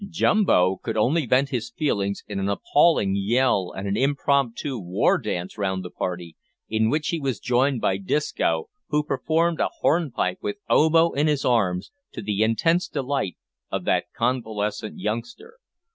Jumbo 0.09 0.77
could 0.77 0.97
only 0.97 1.27
vent 1.27 1.49
his 1.49 1.69
feelings 1.69 2.23
in 2.27 2.39
an 2.39 2.49
appalling 2.49 3.15
yell 3.15 3.71
and 3.71 3.87
an 3.87 3.95
impromptu 3.95 4.79
war 4.79 5.19
dance 5.19 5.59
round 5.59 5.85
the 5.85 5.91
party, 5.91 6.35
in 6.67 6.89
which 6.89 7.09
he 7.09 7.19
was 7.19 7.39
joined 7.39 7.79
by 7.81 7.97
Disco, 7.97 8.71
who 8.87 9.03
performed 9.03 9.59
a 9.59 9.69
hornpipe 9.81 10.39
with 10.41 10.57
Obo 10.67 11.11
in 11.11 11.27
his 11.27 11.45
arms, 11.45 11.91
to 12.13 12.23
the 12.23 12.41
intense 12.41 12.87
delight 12.87 13.37
of 13.69 13.83
that 13.85 14.05
convalescent 14.11 14.97
youngster. 14.97 15.57